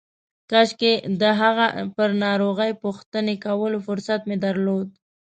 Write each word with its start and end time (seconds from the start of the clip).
کاشکې 0.51 0.93
د 1.21 1.23
هغه 1.39 1.67
پر 1.95 2.09
ناروغۍ 2.23 2.71
پوښتنې 2.83 3.35
کولو 3.45 3.77
فرصت 3.87 4.21
مې 4.29 4.37
درلود. 4.45 4.87